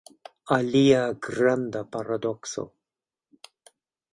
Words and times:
Alia 0.55 1.01
granda 1.27 1.83
paradokso. 1.97 2.67